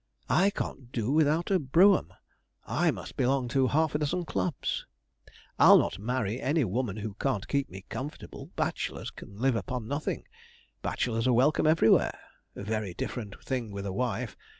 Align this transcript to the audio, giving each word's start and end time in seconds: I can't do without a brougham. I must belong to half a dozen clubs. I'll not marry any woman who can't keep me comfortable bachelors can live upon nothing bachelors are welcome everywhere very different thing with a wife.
I 0.31 0.49
can't 0.49 0.91
do 0.91 1.11
without 1.11 1.51
a 1.51 1.59
brougham. 1.59 2.11
I 2.65 2.89
must 2.89 3.15
belong 3.15 3.47
to 3.49 3.67
half 3.67 3.93
a 3.93 3.99
dozen 3.99 4.25
clubs. 4.25 4.87
I'll 5.59 5.77
not 5.77 5.99
marry 5.99 6.41
any 6.41 6.63
woman 6.63 6.97
who 6.97 7.13
can't 7.21 7.47
keep 7.47 7.69
me 7.69 7.85
comfortable 7.87 8.47
bachelors 8.55 9.11
can 9.11 9.37
live 9.37 9.55
upon 9.55 9.87
nothing 9.87 10.23
bachelors 10.81 11.27
are 11.27 11.33
welcome 11.33 11.67
everywhere 11.67 12.19
very 12.55 12.95
different 12.95 13.43
thing 13.43 13.69
with 13.71 13.85
a 13.85 13.93
wife. 13.93 14.35